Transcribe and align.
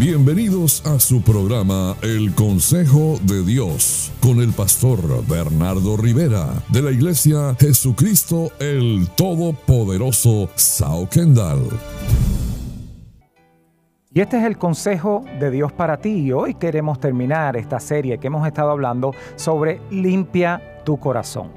Bienvenidos 0.00 0.82
a 0.86 0.98
su 0.98 1.20
programa 1.20 1.94
El 2.00 2.34
Consejo 2.34 3.18
de 3.22 3.44
Dios 3.44 4.10
con 4.22 4.40
el 4.40 4.50
pastor 4.54 4.98
Bernardo 5.26 5.98
Rivera 5.98 6.54
de 6.70 6.80
la 6.80 6.90
Iglesia 6.90 7.54
Jesucristo 7.60 8.50
el 8.60 9.10
Todopoderoso 9.14 10.48
Sao 10.54 11.06
Kendall. 11.06 11.68
Y 14.14 14.22
este 14.22 14.38
es 14.38 14.44
el 14.44 14.56
consejo 14.56 15.22
de 15.38 15.50
Dios 15.50 15.70
para 15.70 15.98
ti 15.98 16.12
y 16.12 16.32
hoy 16.32 16.54
queremos 16.54 16.98
terminar 16.98 17.58
esta 17.58 17.78
serie 17.78 18.16
que 18.16 18.28
hemos 18.28 18.46
estado 18.46 18.70
hablando 18.70 19.14
sobre 19.36 19.82
limpia 19.90 20.82
tu 20.82 20.98
corazón. 20.98 21.50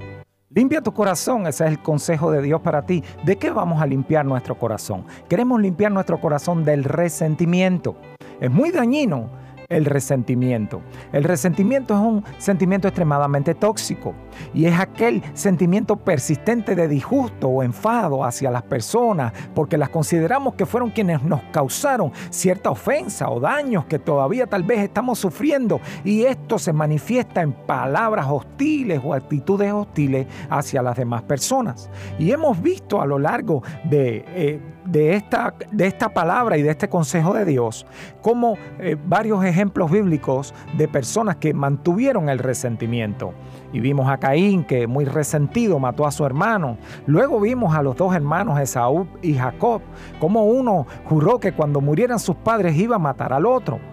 Limpia 0.50 0.82
tu 0.82 0.94
corazón, 0.94 1.48
ese 1.48 1.64
es 1.64 1.72
el 1.72 1.80
consejo 1.80 2.30
de 2.30 2.42
Dios 2.42 2.60
para 2.60 2.86
ti. 2.86 3.06
¿De 3.24 3.38
qué 3.38 3.52
vamos 3.52 3.82
a 3.82 3.88
limpiar 3.88 4.26
nuestro 4.26 4.56
corazón? 4.56 5.06
Queremos 5.30 5.62
limpiar 5.62 5.94
nuestro 5.94 6.20
corazón 6.20 6.66
del 6.66 6.84
resentimiento. 6.84 7.96
Es 8.40 8.52
muy 8.52 8.72
dañino 8.72 9.30
el 9.70 9.86
resentimiento. 9.86 10.82
El 11.12 11.24
resentimiento 11.24 11.94
es 11.94 12.00
un 12.00 12.24
sentimiento 12.38 12.88
extremadamente 12.88 13.56
tóxico 13.56 14.14
y 14.54 14.66
es 14.66 14.80
aquel 14.80 15.24
sentimiento 15.34 15.96
persistente 15.96 16.76
de 16.76 16.88
disgusto 16.88 17.48
o 17.48 17.64
enfado 17.64 18.24
hacia 18.24 18.52
las 18.52 18.64
personas 18.64 19.34
porque 19.54 19.78
las 19.78 19.90
consideramos 19.90 20.56
que 20.56 20.66
fueron 20.66 20.90
quienes 20.90 21.24
nos 21.24 21.42
causaron 21.52 22.12
cierta 22.30 22.70
ofensa 22.70 23.30
o 23.30 23.40
daños 23.40 23.86
que 23.86 24.00
todavía 24.00 24.48
tal 24.48 24.64
vez 24.64 24.80
estamos 24.80 25.20
sufriendo 25.20 25.80
y 26.04 26.24
esto 26.24 26.60
se 26.60 26.74
manifiesta 26.74 27.42
en 27.42 27.54
palabras 27.54 28.28
hostiles 28.30 29.00
o 29.04 29.14
actitudes 29.14 29.72
hostiles 29.72 30.28
hacia 30.50 30.82
las 30.82 30.98
demás 30.98 31.24
personas. 31.24 31.90
Y 32.20 32.32
hemos 32.32 32.62
visto 32.62 33.02
a 33.02 33.06
lo 33.06 33.20
largo 33.20 33.64
de... 33.84 34.26
Eh, 34.28 34.62
de 34.86 35.16
esta, 35.16 35.54
de 35.72 35.88
esta 35.88 36.10
palabra 36.10 36.58
y 36.58 36.62
de 36.62 36.72
este 36.72 36.90
consejo 36.90 37.34
de 37.34 37.46
Dios, 37.46 37.86
como 38.22 38.58
eh, 38.80 38.98
varios 39.06 39.44
ejemplos 39.46 39.63
bíblicos 39.72 40.54
de 40.78 40.88
personas 40.88 41.38
que 41.38 41.54
mantuvieron 41.54 42.30
el 42.30 42.40
resentimiento. 42.40 43.34
Y 43.72 43.80
vimos 43.80 44.10
a 44.10 44.18
Caín 44.18 44.64
que 44.64 44.88
muy 44.88 45.06
resentido 45.06 45.80
mató 45.80 46.06
a 46.06 46.12
su 46.12 46.26
hermano. 46.26 46.78
Luego 47.06 47.40
vimos 47.40 47.76
a 47.76 47.82
los 47.82 47.96
dos 47.96 48.16
hermanos 48.16 48.60
Esaú 48.60 49.08
y 49.22 49.36
Jacob, 49.36 49.82
como 50.20 50.46
uno 50.46 50.86
juró 51.06 51.40
que 51.40 51.54
cuando 51.54 51.82
murieran 51.82 52.20
sus 52.20 52.36
padres 52.36 52.78
iba 52.78 52.96
a 52.96 53.00
matar 53.00 53.34
al 53.34 53.46
otro. 53.46 53.93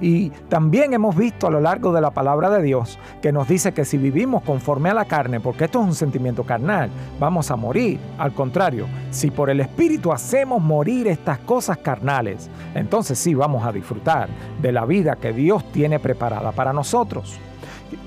Y 0.00 0.30
también 0.48 0.94
hemos 0.94 1.14
visto 1.14 1.46
a 1.46 1.50
lo 1.50 1.60
largo 1.60 1.92
de 1.92 2.00
la 2.00 2.10
palabra 2.10 2.48
de 2.50 2.62
Dios 2.62 2.98
que 3.20 3.32
nos 3.32 3.48
dice 3.48 3.72
que 3.72 3.84
si 3.84 3.98
vivimos 3.98 4.42
conforme 4.42 4.88
a 4.88 4.94
la 4.94 5.04
carne, 5.04 5.40
porque 5.40 5.64
esto 5.64 5.80
es 5.80 5.86
un 5.86 5.94
sentimiento 5.94 6.44
carnal, 6.44 6.90
vamos 7.18 7.50
a 7.50 7.56
morir. 7.56 8.00
Al 8.18 8.32
contrario, 8.32 8.86
si 9.10 9.30
por 9.30 9.50
el 9.50 9.60
Espíritu 9.60 10.12
hacemos 10.12 10.62
morir 10.62 11.06
estas 11.08 11.38
cosas 11.40 11.78
carnales, 11.78 12.48
entonces 12.74 13.18
sí 13.18 13.34
vamos 13.34 13.64
a 13.64 13.72
disfrutar 13.72 14.28
de 14.60 14.72
la 14.72 14.86
vida 14.86 15.16
que 15.16 15.32
Dios 15.32 15.70
tiene 15.72 15.98
preparada 15.98 16.52
para 16.52 16.72
nosotros. 16.72 17.38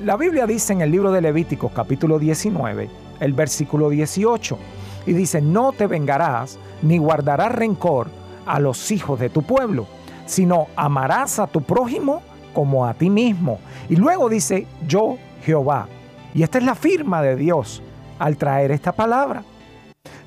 La 0.03 0.17
Biblia 0.17 0.47
dice 0.47 0.73
en 0.73 0.81
el 0.81 0.91
libro 0.91 1.11
de 1.11 1.21
Levíticos 1.21 1.71
capítulo 1.73 2.17
19, 2.17 2.89
el 3.19 3.33
versículo 3.33 3.89
18, 3.89 4.57
y 5.05 5.13
dice, 5.13 5.41
no 5.41 5.73
te 5.73 5.87
vengarás 5.87 6.57
ni 6.81 6.97
guardarás 6.97 7.51
rencor 7.51 8.07
a 8.45 8.59
los 8.59 8.91
hijos 8.91 9.19
de 9.19 9.29
tu 9.29 9.43
pueblo 9.43 9.85
sino 10.25 10.67
amarás 10.75 11.39
a 11.39 11.47
tu 11.47 11.61
prójimo 11.61 12.21
como 12.53 12.85
a 12.85 12.93
ti 12.93 13.09
mismo. 13.09 13.59
Y 13.89 13.95
luego 13.95 14.29
dice, 14.29 14.67
yo 14.87 15.17
Jehová. 15.43 15.87
Y 16.33 16.43
esta 16.43 16.57
es 16.57 16.63
la 16.63 16.75
firma 16.75 17.21
de 17.21 17.35
Dios 17.35 17.81
al 18.19 18.37
traer 18.37 18.71
esta 18.71 18.91
palabra. 18.91 19.43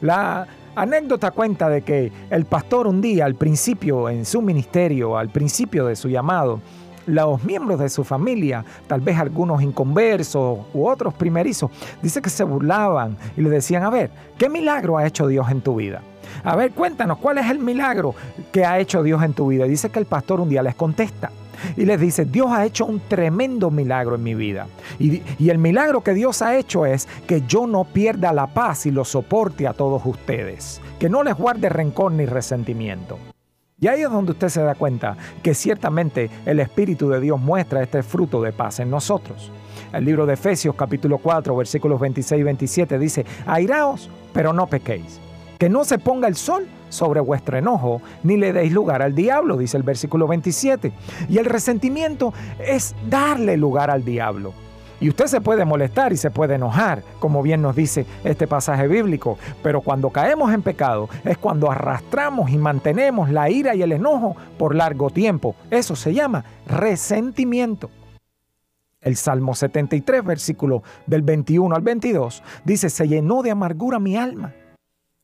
La 0.00 0.46
anécdota 0.74 1.30
cuenta 1.30 1.68
de 1.68 1.82
que 1.82 2.12
el 2.30 2.44
pastor 2.44 2.86
un 2.86 3.00
día, 3.00 3.24
al 3.24 3.34
principio 3.34 4.08
en 4.08 4.24
su 4.24 4.42
ministerio, 4.42 5.16
al 5.16 5.30
principio 5.30 5.86
de 5.86 5.96
su 5.96 6.08
llamado, 6.08 6.60
los 7.06 7.42
miembros 7.44 7.78
de 7.78 7.88
su 7.88 8.04
familia, 8.04 8.64
tal 8.86 9.00
vez 9.00 9.18
algunos 9.18 9.62
inconversos 9.62 10.58
u 10.74 10.86
otros 10.86 11.14
primerizos, 11.14 11.70
dice 12.02 12.20
que 12.20 12.30
se 12.30 12.44
burlaban 12.44 13.16
y 13.36 13.42
le 13.42 13.50
decían, 13.50 13.84
a 13.84 13.90
ver, 13.90 14.10
¿qué 14.36 14.48
milagro 14.48 14.98
ha 14.98 15.06
hecho 15.06 15.26
Dios 15.26 15.48
en 15.50 15.60
tu 15.60 15.76
vida? 15.76 16.02
A 16.44 16.56
ver, 16.56 16.72
cuéntanos, 16.72 17.18
¿cuál 17.18 17.38
es 17.38 17.50
el 17.50 17.58
milagro 17.58 18.14
que 18.52 18.64
ha 18.64 18.78
hecho 18.78 19.02
Dios 19.02 19.22
en 19.22 19.32
tu 19.32 19.48
vida? 19.48 19.64
dice 19.64 19.90
que 19.90 19.98
el 19.98 20.06
pastor 20.06 20.40
un 20.40 20.48
día 20.48 20.62
les 20.62 20.74
contesta. 20.74 21.30
Y 21.76 21.84
les 21.84 22.00
dice, 22.00 22.24
Dios 22.24 22.48
ha 22.50 22.64
hecho 22.64 22.84
un 22.84 23.00
tremendo 23.00 23.70
milagro 23.70 24.16
en 24.16 24.22
mi 24.22 24.34
vida. 24.34 24.66
Y, 24.98 25.22
y, 25.38 25.50
el 25.50 25.58
milagro 25.58 26.02
que 26.02 26.12
Dios 26.12 26.42
ha 26.42 26.56
hecho 26.56 26.84
es 26.84 27.08
que 27.26 27.42
yo 27.42 27.66
no 27.66 27.84
pierda 27.84 28.32
la 28.32 28.46
paz 28.46 28.86
y 28.86 28.90
lo 28.90 29.04
soporte 29.04 29.66
a 29.66 29.72
todos 29.72 30.04
ustedes. 30.04 30.80
Que 30.98 31.08
no 31.08 31.22
les 31.22 31.34
guarde 31.34 31.68
rencor 31.68 32.12
ni 32.12 32.26
resentimiento. 32.26 33.18
Y 33.78 33.88
ahí 33.88 34.02
es 34.02 34.10
donde 34.10 34.32
usted 34.32 34.48
se 34.48 34.62
da 34.62 34.74
cuenta 34.74 35.16
que 35.42 35.54
ciertamente 35.54 36.30
el 36.46 36.60
Espíritu 36.60 37.10
de 37.10 37.20
Dios 37.20 37.38
muestra 37.38 37.82
este 37.82 38.02
fruto 38.02 38.40
de 38.40 38.52
paz 38.52 38.80
en 38.80 38.90
nosotros. 38.90 39.52
El 39.92 40.04
libro 40.04 40.24
de 40.24 40.34
Efesios 40.34 40.74
capítulo 40.74 41.18
4 41.18 41.54
versículos 41.54 42.00
26 42.00 42.40
y 42.40 42.42
27 42.42 42.98
dice, 42.98 43.26
airaos, 43.46 44.08
pero 44.32 44.54
no 44.54 44.66
pequéis 44.66 45.20
que 45.58 45.68
no 45.68 45.84
se 45.84 45.98
ponga 45.98 46.28
el 46.28 46.36
sol 46.36 46.66
sobre 46.88 47.20
vuestro 47.20 47.58
enojo, 47.58 48.00
ni 48.22 48.36
le 48.36 48.52
deis 48.52 48.72
lugar 48.72 49.02
al 49.02 49.14
diablo, 49.14 49.56
dice 49.56 49.76
el 49.76 49.82
versículo 49.82 50.26
27. 50.26 50.92
Y 51.28 51.38
el 51.38 51.44
resentimiento 51.44 52.32
es 52.58 52.94
darle 53.08 53.56
lugar 53.56 53.90
al 53.90 54.04
diablo. 54.04 54.52
Y 54.98 55.10
usted 55.10 55.26
se 55.26 55.42
puede 55.42 55.66
molestar 55.66 56.12
y 56.14 56.16
se 56.16 56.30
puede 56.30 56.54
enojar, 56.54 57.02
como 57.18 57.42
bien 57.42 57.60
nos 57.60 57.76
dice 57.76 58.06
este 58.24 58.46
pasaje 58.46 58.88
bíblico, 58.88 59.36
pero 59.62 59.82
cuando 59.82 60.08
caemos 60.08 60.54
en 60.54 60.62
pecado 60.62 61.10
es 61.22 61.36
cuando 61.36 61.70
arrastramos 61.70 62.50
y 62.50 62.56
mantenemos 62.56 63.30
la 63.30 63.50
ira 63.50 63.74
y 63.74 63.82
el 63.82 63.92
enojo 63.92 64.36
por 64.56 64.74
largo 64.74 65.10
tiempo. 65.10 65.54
Eso 65.70 65.96
se 65.96 66.14
llama 66.14 66.44
resentimiento. 66.66 67.90
El 69.02 69.16
Salmo 69.16 69.54
73, 69.54 70.24
versículo 70.24 70.82
del 71.06 71.20
21 71.20 71.76
al 71.76 71.82
22, 71.82 72.42
dice, 72.64 72.88
se 72.88 73.06
llenó 73.06 73.42
de 73.42 73.50
amargura 73.50 73.98
mi 74.00 74.16
alma 74.16 74.54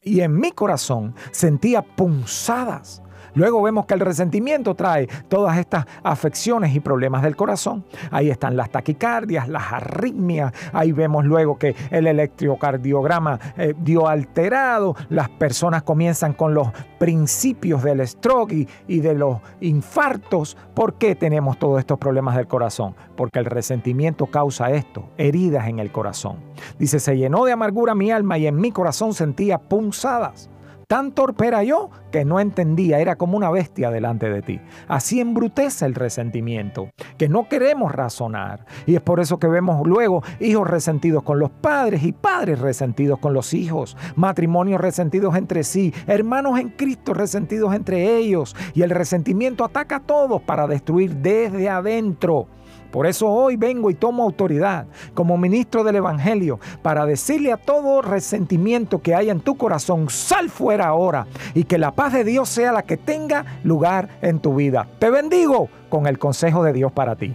y 0.02 0.20
en 0.20 0.38
mi 0.38 0.52
corazón 0.52 1.14
sentía 1.30 1.82
punzadas 1.82 3.02
Luego 3.34 3.62
vemos 3.62 3.86
que 3.86 3.94
el 3.94 4.00
resentimiento 4.00 4.74
trae 4.74 5.06
todas 5.28 5.58
estas 5.58 5.86
afecciones 6.02 6.74
y 6.74 6.80
problemas 6.80 7.22
del 7.22 7.36
corazón. 7.36 7.84
Ahí 8.10 8.30
están 8.30 8.56
las 8.56 8.70
taquicardias, 8.70 9.48
las 9.48 9.72
arritmias. 9.72 10.52
Ahí 10.72 10.92
vemos 10.92 11.24
luego 11.24 11.58
que 11.58 11.74
el 11.90 12.06
electrocardiograma 12.06 13.38
eh, 13.56 13.74
dio 13.78 14.08
alterado. 14.08 14.94
Las 15.08 15.28
personas 15.30 15.82
comienzan 15.82 16.34
con 16.34 16.54
los 16.54 16.68
principios 16.98 17.82
del 17.82 18.06
stroke 18.06 18.52
y, 18.52 18.68
y 18.86 19.00
de 19.00 19.14
los 19.14 19.38
infartos. 19.60 20.56
¿Por 20.74 20.94
qué 20.94 21.14
tenemos 21.14 21.58
todos 21.58 21.78
estos 21.78 21.98
problemas 21.98 22.36
del 22.36 22.46
corazón? 22.46 22.94
Porque 23.16 23.38
el 23.38 23.46
resentimiento 23.46 24.26
causa 24.26 24.70
esto, 24.70 25.08
heridas 25.16 25.68
en 25.68 25.78
el 25.78 25.90
corazón. 25.90 26.36
Dice, 26.78 27.00
se 27.00 27.16
llenó 27.16 27.44
de 27.44 27.52
amargura 27.52 27.94
mi 27.94 28.10
alma 28.10 28.38
y 28.38 28.46
en 28.46 28.56
mi 28.56 28.72
corazón 28.72 29.14
sentía 29.14 29.58
punzadas. 29.58 30.51
Tan 30.92 31.12
torpe 31.12 31.46
era 31.46 31.64
yo 31.64 31.88
que 32.10 32.26
no 32.26 32.38
entendía, 32.38 33.00
era 33.00 33.16
como 33.16 33.38
una 33.38 33.50
bestia 33.50 33.90
delante 33.90 34.28
de 34.28 34.42
ti. 34.42 34.60
Así 34.88 35.20
embrutece 35.20 35.86
el 35.86 35.94
resentimiento, 35.94 36.90
que 37.16 37.30
no 37.30 37.48
queremos 37.48 37.92
razonar. 37.92 38.66
Y 38.84 38.94
es 38.94 39.00
por 39.00 39.18
eso 39.18 39.38
que 39.38 39.46
vemos 39.46 39.86
luego 39.86 40.22
hijos 40.38 40.68
resentidos 40.68 41.22
con 41.22 41.38
los 41.38 41.48
padres 41.48 42.02
y 42.02 42.12
padres 42.12 42.58
resentidos 42.58 43.20
con 43.20 43.32
los 43.32 43.54
hijos, 43.54 43.96
matrimonios 44.16 44.82
resentidos 44.82 45.34
entre 45.34 45.64
sí, 45.64 45.94
hermanos 46.06 46.60
en 46.60 46.68
Cristo 46.68 47.14
resentidos 47.14 47.74
entre 47.74 48.18
ellos. 48.18 48.54
Y 48.74 48.82
el 48.82 48.90
resentimiento 48.90 49.64
ataca 49.64 49.96
a 49.96 50.00
todos 50.00 50.42
para 50.42 50.66
destruir 50.66 51.16
desde 51.16 51.70
adentro. 51.70 52.48
Por 52.92 53.06
eso 53.06 53.26
hoy 53.28 53.56
vengo 53.56 53.90
y 53.90 53.94
tomo 53.94 54.22
autoridad 54.22 54.86
como 55.14 55.38
ministro 55.38 55.82
del 55.82 55.96
Evangelio 55.96 56.60
para 56.82 57.06
decirle 57.06 57.50
a 57.50 57.56
todo 57.56 58.02
resentimiento 58.02 59.00
que 59.00 59.14
haya 59.14 59.32
en 59.32 59.40
tu 59.40 59.56
corazón, 59.56 60.10
sal 60.10 60.50
fuera 60.50 60.86
ahora 60.86 61.26
y 61.54 61.64
que 61.64 61.78
la 61.78 61.92
paz 61.92 62.12
de 62.12 62.22
Dios 62.22 62.50
sea 62.50 62.70
la 62.70 62.82
que 62.82 62.98
tenga 62.98 63.46
lugar 63.64 64.08
en 64.20 64.40
tu 64.40 64.54
vida. 64.54 64.86
Te 64.98 65.10
bendigo 65.10 65.70
con 65.88 66.06
el 66.06 66.18
consejo 66.18 66.62
de 66.62 66.74
Dios 66.74 66.92
para 66.92 67.16
ti. 67.16 67.34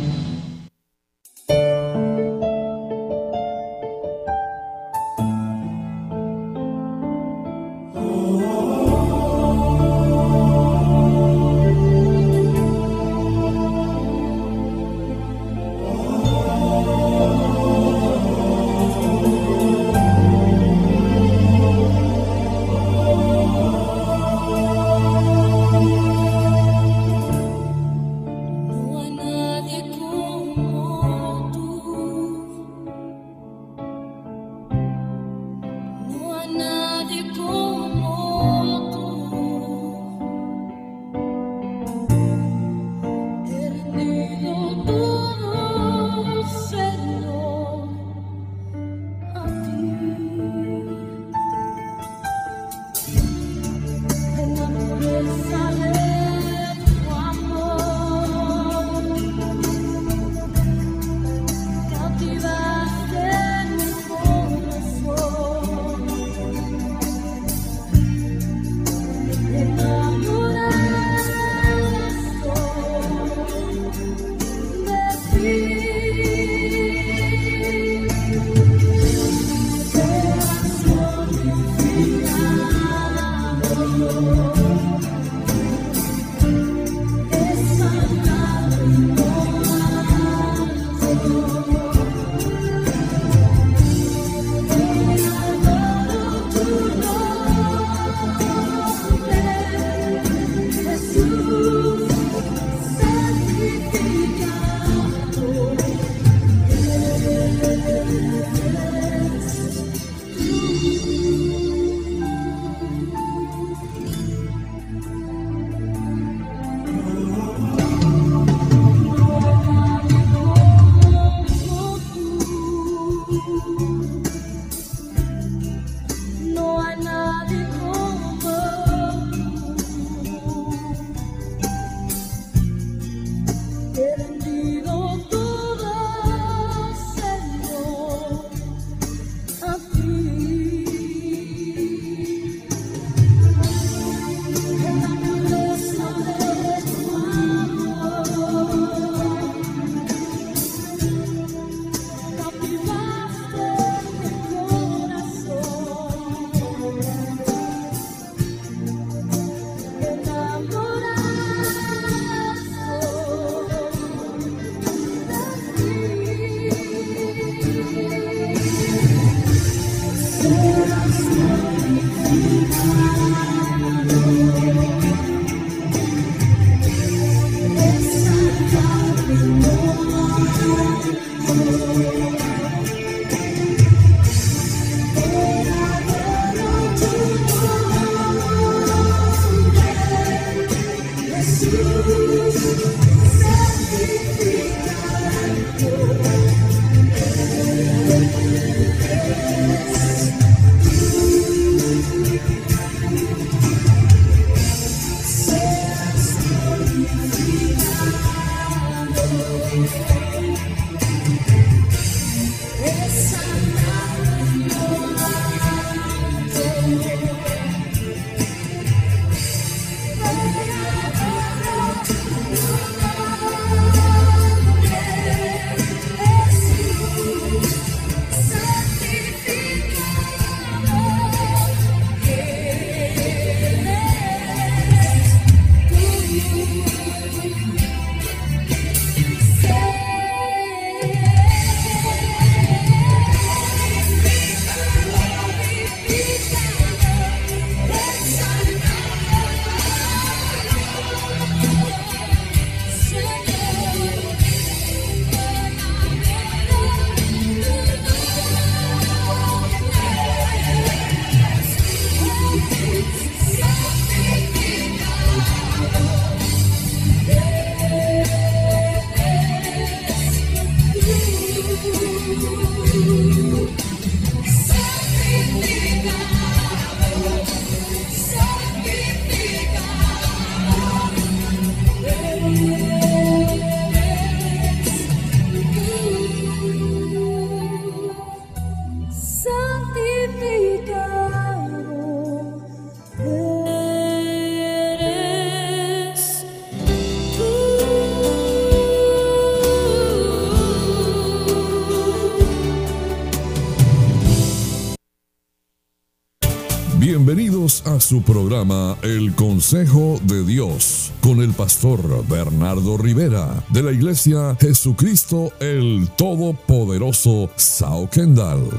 Su 308.01 308.23
programa 308.23 308.97
El 309.03 309.35
Consejo 309.35 310.19
de 310.23 310.43
Dios 310.43 311.13
con 311.21 311.39
el 311.39 311.53
pastor 311.53 312.27
Bernardo 312.27 312.97
Rivera 312.97 313.63
de 313.69 313.83
la 313.83 313.91
Iglesia 313.91 314.55
Jesucristo 314.59 315.51
el 315.59 316.09
Todopoderoso 316.17 317.49
Sao 317.55 318.09
Kendall. 318.09 318.69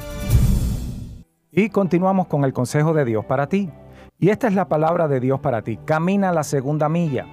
Y 1.52 1.68
continuamos 1.68 2.26
con 2.26 2.44
el 2.44 2.52
Consejo 2.52 2.92
de 2.94 3.04
Dios 3.04 3.24
para 3.24 3.48
ti. 3.48 3.70
Y 4.18 4.30
esta 4.30 4.48
es 4.48 4.54
la 4.54 4.68
palabra 4.68 5.06
de 5.06 5.20
Dios 5.20 5.38
para 5.38 5.62
ti. 5.62 5.78
Camina 5.84 6.32
la 6.32 6.42
segunda 6.42 6.88
milla. 6.88 7.26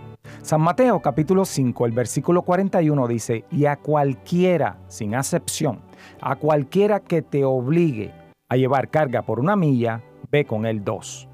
San 0.43 0.61
Mateo 0.61 1.01
capítulo 1.01 1.43
5, 1.43 1.87
el 1.87 1.91
versículo 1.91 2.43
41 2.43 3.07
dice, 3.07 3.45
y 3.51 3.65
a 3.65 3.77
cualquiera, 3.77 4.77
sin 4.87 5.15
acepción, 5.15 5.81
a 6.21 6.35
cualquiera 6.35 6.99
que 6.99 7.23
te 7.23 7.43
obligue 7.43 8.13
a 8.47 8.57
llevar 8.57 8.89
carga 8.89 9.23
por 9.23 9.39
una 9.39 9.55
milla, 9.55 10.03
ve 10.31 10.45
con 10.45 10.67
él 10.67 10.83
dos. 10.83 11.28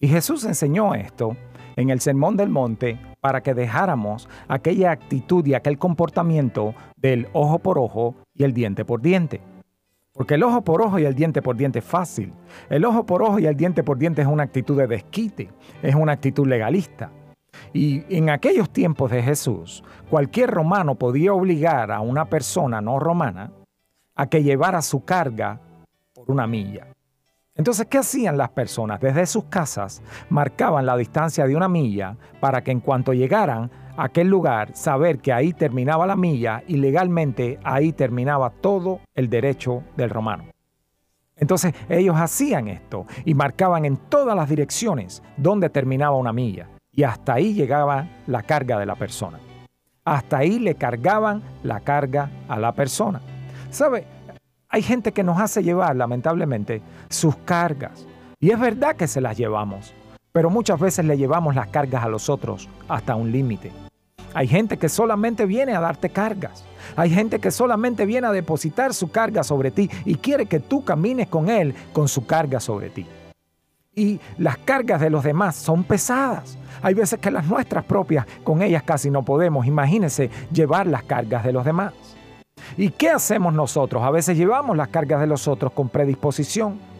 Y 0.00 0.08
Jesús 0.08 0.44
enseñó 0.44 0.94
esto 0.94 1.36
en 1.76 1.90
el 1.90 2.00
Sermón 2.00 2.36
del 2.36 2.50
Monte 2.50 2.98
para 3.20 3.42
que 3.42 3.54
dejáramos 3.54 4.28
aquella 4.48 4.90
actitud 4.90 5.46
y 5.46 5.54
aquel 5.54 5.78
comportamiento 5.78 6.74
del 6.96 7.28
ojo 7.32 7.58
por 7.58 7.78
ojo 7.78 8.14
y 8.34 8.44
el 8.44 8.52
diente 8.52 8.84
por 8.84 9.00
diente. 9.00 9.40
Porque 10.12 10.34
el 10.34 10.42
ojo 10.44 10.62
por 10.62 10.80
ojo 10.80 10.98
y 10.98 11.04
el 11.04 11.14
diente 11.14 11.42
por 11.42 11.56
diente 11.56 11.80
es 11.80 11.84
fácil. 11.84 12.32
El 12.70 12.84
ojo 12.84 13.04
por 13.04 13.22
ojo 13.22 13.38
y 13.38 13.46
el 13.46 13.56
diente 13.56 13.82
por 13.82 13.98
diente 13.98 14.22
es 14.22 14.28
una 14.28 14.44
actitud 14.44 14.76
de 14.78 14.86
desquite, 14.86 15.50
es 15.82 15.94
una 15.94 16.12
actitud 16.12 16.46
legalista. 16.46 17.10
Y 17.72 18.04
en 18.14 18.30
aquellos 18.30 18.70
tiempos 18.70 19.10
de 19.10 19.22
Jesús, 19.22 19.82
cualquier 20.08 20.50
romano 20.50 20.94
podía 20.94 21.32
obligar 21.32 21.90
a 21.90 22.00
una 22.00 22.26
persona 22.26 22.80
no 22.80 23.00
romana 23.00 23.50
a 24.14 24.26
que 24.28 24.42
llevara 24.42 24.82
su 24.82 25.04
carga 25.04 25.60
por 26.14 26.30
una 26.30 26.46
milla. 26.46 26.93
Entonces, 27.56 27.86
¿qué 27.86 27.98
hacían 27.98 28.36
las 28.36 28.50
personas? 28.50 29.00
Desde 29.00 29.26
sus 29.26 29.44
casas 29.44 30.02
marcaban 30.28 30.86
la 30.86 30.96
distancia 30.96 31.46
de 31.46 31.54
una 31.54 31.68
milla 31.68 32.16
para 32.40 32.64
que 32.64 32.72
en 32.72 32.80
cuanto 32.80 33.12
llegaran 33.12 33.70
a 33.96 34.04
aquel 34.04 34.26
lugar, 34.26 34.74
saber 34.74 35.20
que 35.20 35.32
ahí 35.32 35.52
terminaba 35.52 36.04
la 36.04 36.16
milla 36.16 36.64
y 36.66 36.76
legalmente 36.78 37.60
ahí 37.62 37.92
terminaba 37.92 38.50
todo 38.50 39.00
el 39.14 39.30
derecho 39.30 39.84
del 39.96 40.10
romano. 40.10 40.46
Entonces 41.36 41.74
ellos 41.88 42.16
hacían 42.16 42.66
esto 42.66 43.06
y 43.24 43.34
marcaban 43.34 43.84
en 43.84 43.98
todas 43.98 44.34
las 44.34 44.48
direcciones 44.48 45.22
donde 45.36 45.70
terminaba 45.70 46.16
una 46.16 46.32
milla 46.32 46.68
y 46.90 47.04
hasta 47.04 47.34
ahí 47.34 47.54
llegaba 47.54 48.08
la 48.26 48.42
carga 48.42 48.80
de 48.80 48.86
la 48.86 48.96
persona. 48.96 49.38
Hasta 50.04 50.38
ahí 50.38 50.58
le 50.58 50.74
cargaban 50.74 51.42
la 51.62 51.80
carga 51.80 52.30
a 52.48 52.58
la 52.58 52.72
persona. 52.72 53.20
¿Sabe? 53.70 54.06
Hay 54.74 54.82
gente 54.82 55.12
que 55.12 55.22
nos 55.22 55.38
hace 55.38 55.62
llevar, 55.62 55.94
lamentablemente, 55.94 56.82
sus 57.08 57.36
cargas. 57.36 58.08
Y 58.40 58.50
es 58.50 58.58
verdad 58.58 58.96
que 58.96 59.06
se 59.06 59.20
las 59.20 59.36
llevamos, 59.36 59.94
pero 60.32 60.50
muchas 60.50 60.80
veces 60.80 61.04
le 61.04 61.16
llevamos 61.16 61.54
las 61.54 61.68
cargas 61.68 62.02
a 62.02 62.08
los 62.08 62.28
otros 62.28 62.68
hasta 62.88 63.14
un 63.14 63.30
límite. 63.30 63.70
Hay 64.34 64.48
gente 64.48 64.76
que 64.76 64.88
solamente 64.88 65.46
viene 65.46 65.76
a 65.76 65.80
darte 65.80 66.10
cargas. 66.10 66.64
Hay 66.96 67.10
gente 67.10 67.38
que 67.38 67.52
solamente 67.52 68.04
viene 68.04 68.26
a 68.26 68.32
depositar 68.32 68.94
su 68.94 69.12
carga 69.12 69.44
sobre 69.44 69.70
ti 69.70 69.88
y 70.04 70.16
quiere 70.16 70.46
que 70.46 70.58
tú 70.58 70.84
camines 70.84 71.28
con 71.28 71.48
él 71.48 71.72
con 71.92 72.08
su 72.08 72.26
carga 72.26 72.58
sobre 72.58 72.90
ti. 72.90 73.06
Y 73.94 74.18
las 74.38 74.58
cargas 74.58 75.00
de 75.00 75.10
los 75.10 75.22
demás 75.22 75.54
son 75.54 75.84
pesadas. 75.84 76.58
Hay 76.82 76.94
veces 76.94 77.20
que 77.20 77.30
las 77.30 77.46
nuestras 77.46 77.84
propias, 77.84 78.26
con 78.42 78.60
ellas 78.60 78.82
casi 78.82 79.08
no 79.08 79.24
podemos. 79.24 79.66
Imagínense 79.66 80.30
llevar 80.52 80.88
las 80.88 81.04
cargas 81.04 81.44
de 81.44 81.52
los 81.52 81.64
demás. 81.64 81.94
¿Y 82.76 82.90
qué 82.90 83.10
hacemos 83.10 83.54
nosotros? 83.54 84.02
A 84.02 84.10
veces 84.10 84.36
llevamos 84.36 84.76
las 84.76 84.88
cargas 84.88 85.20
de 85.20 85.26
los 85.26 85.46
otros 85.46 85.72
con 85.72 85.88
predisposición 85.88 86.93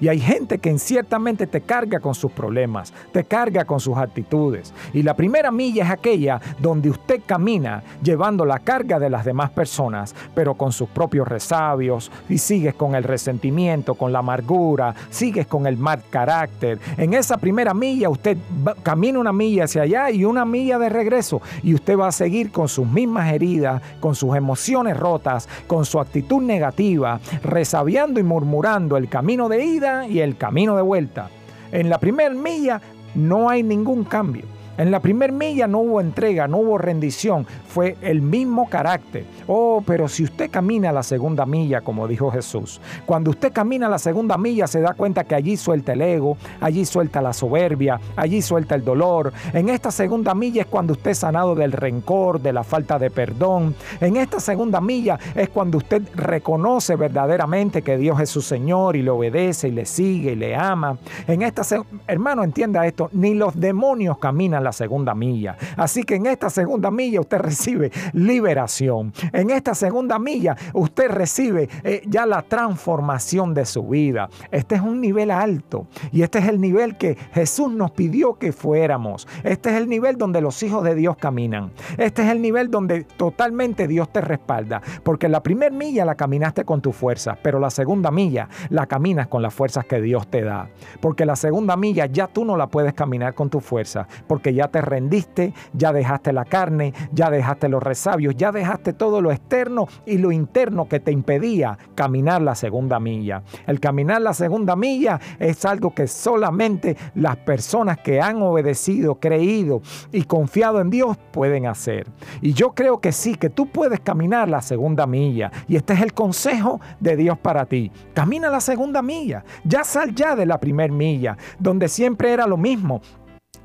y 0.00 0.08
hay 0.08 0.20
gente 0.20 0.58
que 0.58 0.70
inciertamente 0.70 1.46
te 1.46 1.60
carga 1.60 2.00
con 2.00 2.14
sus 2.14 2.30
problemas, 2.32 2.92
te 3.12 3.24
carga 3.24 3.64
con 3.64 3.80
sus 3.80 3.96
actitudes. 3.96 4.72
Y 4.92 5.02
la 5.02 5.14
primera 5.14 5.50
milla 5.50 5.84
es 5.84 5.90
aquella 5.90 6.40
donde 6.58 6.90
usted 6.90 7.20
camina 7.26 7.82
llevando 8.02 8.44
la 8.44 8.58
carga 8.60 8.98
de 8.98 9.10
las 9.10 9.24
demás 9.24 9.50
personas, 9.50 10.14
pero 10.34 10.54
con 10.54 10.72
sus 10.72 10.88
propios 10.88 11.26
resabios, 11.26 12.10
y 12.28 12.38
sigues 12.38 12.74
con 12.74 12.94
el 12.94 13.04
resentimiento, 13.04 13.94
con 13.94 14.12
la 14.12 14.20
amargura, 14.20 14.94
sigues 15.10 15.46
con 15.46 15.66
el 15.66 15.76
mal 15.76 16.02
carácter. 16.10 16.78
En 16.96 17.14
esa 17.14 17.36
primera 17.36 17.74
milla 17.74 18.08
usted 18.08 18.36
camina 18.82 19.18
una 19.18 19.32
milla 19.32 19.64
hacia 19.64 19.82
allá 19.82 20.10
y 20.10 20.24
una 20.24 20.44
milla 20.44 20.78
de 20.78 20.88
regreso. 20.88 21.42
Y 21.62 21.74
usted 21.74 21.98
va 21.98 22.08
a 22.08 22.12
seguir 22.12 22.50
con 22.50 22.68
sus 22.68 22.86
mismas 22.86 23.32
heridas, 23.32 23.82
con 24.00 24.14
sus 24.14 24.36
emociones 24.36 24.96
rotas, 24.96 25.48
con 25.66 25.84
su 25.84 25.98
actitud 26.00 26.42
negativa, 26.42 27.20
resabiando 27.42 28.20
y 28.20 28.22
murmurando 28.22 28.96
el 28.96 29.08
camino 29.08 29.48
de 29.48 29.64
y 30.08 30.20
el 30.20 30.36
camino 30.36 30.76
de 30.76 30.82
vuelta. 30.82 31.28
En 31.70 31.90
la 31.90 31.98
primera 31.98 32.30
milla 32.30 32.80
no 33.14 33.48
hay 33.48 33.62
ningún 33.62 34.04
cambio. 34.04 34.44
En 34.78 34.92
la 34.92 35.00
primera 35.00 35.32
milla 35.32 35.66
no 35.66 35.80
hubo 35.80 36.00
entrega, 36.00 36.46
no 36.46 36.58
hubo 36.58 36.78
rendición, 36.78 37.44
fue 37.66 37.96
el 38.00 38.22
mismo 38.22 38.70
carácter. 38.70 39.24
Oh, 39.48 39.82
pero 39.84 40.06
si 40.06 40.22
usted 40.22 40.52
camina 40.52 40.92
la 40.92 41.02
segunda 41.02 41.44
milla, 41.46 41.80
como 41.80 42.06
dijo 42.06 42.30
Jesús, 42.30 42.80
cuando 43.04 43.30
usted 43.30 43.52
camina 43.52 43.88
la 43.88 43.98
segunda 43.98 44.38
milla 44.38 44.68
se 44.68 44.80
da 44.80 44.94
cuenta 44.94 45.24
que 45.24 45.34
allí 45.34 45.56
suelta 45.56 45.94
el 45.94 46.02
ego, 46.02 46.36
allí 46.60 46.84
suelta 46.84 47.20
la 47.20 47.32
soberbia, 47.32 47.98
allí 48.14 48.40
suelta 48.40 48.76
el 48.76 48.84
dolor. 48.84 49.32
En 49.52 49.68
esta 49.68 49.90
segunda 49.90 50.32
milla 50.32 50.62
es 50.62 50.68
cuando 50.68 50.92
usted 50.92 51.10
es 51.10 51.18
sanado 51.18 51.56
del 51.56 51.72
rencor, 51.72 52.40
de 52.40 52.52
la 52.52 52.62
falta 52.62 53.00
de 53.00 53.10
perdón. 53.10 53.74
En 54.00 54.16
esta 54.16 54.38
segunda 54.38 54.80
milla 54.80 55.18
es 55.34 55.48
cuando 55.48 55.78
usted 55.78 56.02
reconoce 56.14 56.94
verdaderamente 56.94 57.82
que 57.82 57.96
Dios 57.96 58.20
es 58.20 58.30
su 58.30 58.42
Señor 58.42 58.94
y 58.94 59.02
le 59.02 59.10
obedece 59.10 59.66
y 59.66 59.72
le 59.72 59.86
sigue 59.86 60.32
y 60.32 60.36
le 60.36 60.54
ama. 60.54 60.98
En 61.26 61.42
esta, 61.42 61.62
hermano, 62.06 62.44
entienda 62.44 62.86
esto, 62.86 63.10
ni 63.12 63.34
los 63.34 63.58
demonios 63.58 64.18
caminan 64.18 64.67
segunda 64.72 65.14
milla. 65.14 65.56
Así 65.76 66.02
que 66.02 66.16
en 66.16 66.26
esta 66.26 66.50
segunda 66.50 66.90
milla 66.90 67.20
usted 67.20 67.38
recibe 67.38 67.90
liberación. 68.12 69.12
En 69.32 69.50
esta 69.50 69.74
segunda 69.74 70.18
milla 70.18 70.56
usted 70.74 71.10
recibe 71.10 71.68
eh, 71.84 72.02
ya 72.06 72.26
la 72.26 72.42
transformación 72.42 73.54
de 73.54 73.64
su 73.64 73.86
vida. 73.86 74.28
Este 74.50 74.74
es 74.76 74.80
un 74.80 75.00
nivel 75.00 75.30
alto 75.30 75.86
y 76.12 76.22
este 76.22 76.38
es 76.38 76.48
el 76.48 76.60
nivel 76.60 76.96
que 76.96 77.16
Jesús 77.32 77.72
nos 77.72 77.90
pidió 77.92 78.34
que 78.34 78.52
fuéramos. 78.52 79.26
Este 79.44 79.70
es 79.70 79.76
el 79.76 79.88
nivel 79.88 80.16
donde 80.16 80.40
los 80.40 80.62
hijos 80.62 80.84
de 80.84 80.94
Dios 80.94 81.16
caminan. 81.16 81.72
Este 81.96 82.22
es 82.22 82.28
el 82.28 82.42
nivel 82.42 82.70
donde 82.70 83.04
totalmente 83.04 83.88
Dios 83.88 84.12
te 84.12 84.20
respalda. 84.20 84.82
Porque 85.02 85.28
la 85.28 85.42
primera 85.42 85.74
milla 85.74 86.04
la 86.04 86.14
caminaste 86.14 86.64
con 86.64 86.80
tu 86.80 86.92
fuerza, 86.92 87.38
pero 87.42 87.58
la 87.58 87.70
segunda 87.70 88.10
milla 88.10 88.48
la 88.70 88.86
caminas 88.86 89.28
con 89.28 89.42
las 89.42 89.54
fuerzas 89.54 89.84
que 89.84 90.00
Dios 90.00 90.28
te 90.28 90.42
da. 90.42 90.68
Porque 91.00 91.26
la 91.26 91.36
segunda 91.36 91.76
milla 91.76 92.06
ya 92.06 92.26
tú 92.26 92.44
no 92.44 92.56
la 92.56 92.68
puedes 92.68 92.94
caminar 92.94 93.34
con 93.34 93.50
tu 93.50 93.60
fuerza, 93.60 94.06
porque 94.26 94.54
ya 94.58 94.68
te 94.68 94.80
rendiste, 94.80 95.54
ya 95.72 95.92
dejaste 95.92 96.32
la 96.32 96.44
carne, 96.44 96.92
ya 97.12 97.30
dejaste 97.30 97.68
los 97.68 97.80
resabios, 97.80 98.34
ya 98.36 98.50
dejaste 98.50 98.92
todo 98.92 99.20
lo 99.20 99.30
externo 99.30 99.86
y 100.04 100.18
lo 100.18 100.32
interno 100.32 100.88
que 100.88 100.98
te 100.98 101.12
impedía 101.12 101.78
caminar 101.94 102.42
la 102.42 102.56
segunda 102.56 102.98
milla. 102.98 103.44
El 103.68 103.78
caminar 103.78 104.20
la 104.20 104.34
segunda 104.34 104.74
milla 104.74 105.20
es 105.38 105.64
algo 105.64 105.94
que 105.94 106.08
solamente 106.08 106.96
las 107.14 107.36
personas 107.36 107.98
que 107.98 108.20
han 108.20 108.42
obedecido, 108.42 109.20
creído 109.20 109.80
y 110.10 110.24
confiado 110.24 110.80
en 110.80 110.90
Dios 110.90 111.16
pueden 111.30 111.66
hacer. 111.66 112.08
Y 112.40 112.52
yo 112.52 112.74
creo 112.74 113.00
que 113.00 113.12
sí, 113.12 113.36
que 113.36 113.50
tú 113.50 113.68
puedes 113.68 114.00
caminar 114.00 114.48
la 114.48 114.60
segunda 114.60 115.06
milla. 115.06 115.52
Y 115.68 115.76
este 115.76 115.92
es 115.92 116.02
el 116.02 116.14
consejo 116.14 116.80
de 116.98 117.14
Dios 117.14 117.38
para 117.38 117.66
ti. 117.66 117.92
Camina 118.12 118.50
la 118.50 118.60
segunda 118.60 119.02
milla. 119.02 119.44
Ya 119.62 119.84
sal 119.84 120.16
ya 120.16 120.34
de 120.34 120.46
la 120.46 120.58
primer 120.58 120.90
milla, 120.90 121.36
donde 121.60 121.86
siempre 121.86 122.32
era 122.32 122.48
lo 122.48 122.56
mismo. 122.56 123.00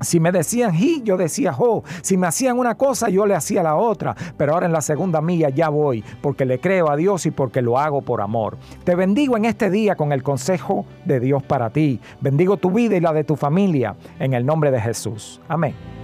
Si 0.00 0.20
me 0.20 0.32
decían 0.32 0.74
y 0.74 1.02
yo 1.02 1.16
decía 1.16 1.52
jo. 1.52 1.84
Si 2.02 2.16
me 2.16 2.26
hacían 2.26 2.58
una 2.58 2.74
cosa, 2.74 3.08
yo 3.08 3.26
le 3.26 3.34
hacía 3.34 3.62
la 3.62 3.76
otra. 3.76 4.14
Pero 4.36 4.54
ahora 4.54 4.66
en 4.66 4.72
la 4.72 4.80
segunda 4.80 5.20
milla 5.20 5.48
ya 5.48 5.68
voy, 5.68 6.04
porque 6.20 6.44
le 6.44 6.60
creo 6.60 6.90
a 6.90 6.96
Dios 6.96 7.26
y 7.26 7.30
porque 7.30 7.62
lo 7.62 7.78
hago 7.78 8.02
por 8.02 8.20
amor. 8.20 8.56
Te 8.84 8.94
bendigo 8.94 9.36
en 9.36 9.44
este 9.44 9.70
día 9.70 9.96
con 9.96 10.12
el 10.12 10.22
consejo 10.22 10.84
de 11.04 11.20
Dios 11.20 11.42
para 11.42 11.70
ti. 11.70 12.00
Bendigo 12.20 12.56
tu 12.56 12.70
vida 12.70 12.96
y 12.96 13.00
la 13.00 13.12
de 13.12 13.24
tu 13.24 13.36
familia 13.36 13.96
en 14.18 14.34
el 14.34 14.44
nombre 14.44 14.70
de 14.70 14.80
Jesús. 14.80 15.40
Amén. 15.48 16.03